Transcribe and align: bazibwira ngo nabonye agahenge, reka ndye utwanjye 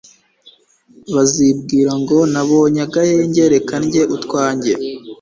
bazibwira 1.13 1.91
ngo 2.01 2.17
nabonye 2.33 2.79
agahenge, 2.87 3.41
reka 3.53 3.73
ndye 3.85 4.01
utwanjye 4.15 4.73